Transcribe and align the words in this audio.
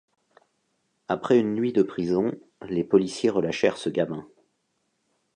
Après 1.09 1.37
une 1.37 1.53
nuit 1.53 1.73
de 1.73 1.83
prison, 1.83 2.31
les 2.67 2.83
policiers 2.83 3.29
relâchèrent 3.29 3.77
ce 3.77 3.89
gamin. 3.91 4.27